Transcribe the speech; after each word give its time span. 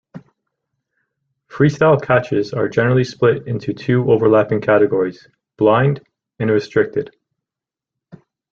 Freestyle 1.47 2.01
catches 2.01 2.53
are 2.55 2.67
generally 2.67 3.03
split 3.03 3.45
into 3.47 3.71
two 3.71 4.09
overlapping 4.11 4.59
categories: 4.59 5.27
blind 5.59 6.03
and 6.39 6.49
restricted. 6.49 7.15